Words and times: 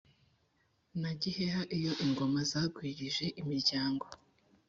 na 1.01 1.11
giheha 1.21 1.61
iyo 1.77 1.93
ingoma 2.05 2.39
zagwirije 2.51 3.25
imiryango. 3.41 4.05